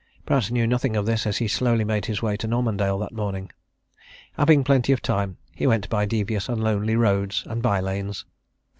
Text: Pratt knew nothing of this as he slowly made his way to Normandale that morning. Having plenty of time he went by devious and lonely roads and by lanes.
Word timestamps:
Pratt 0.25 0.49
knew 0.49 0.65
nothing 0.65 0.95
of 0.95 1.05
this 1.05 1.27
as 1.27 1.37
he 1.37 1.47
slowly 1.47 1.83
made 1.83 2.07
his 2.07 2.23
way 2.23 2.35
to 2.35 2.47
Normandale 2.47 2.97
that 2.97 3.11
morning. 3.13 3.51
Having 4.33 4.63
plenty 4.63 4.91
of 4.93 4.99
time 4.99 5.37
he 5.53 5.67
went 5.67 5.87
by 5.89 6.07
devious 6.07 6.49
and 6.49 6.63
lonely 6.63 6.95
roads 6.95 7.43
and 7.45 7.61
by 7.61 7.79
lanes. 7.79 8.25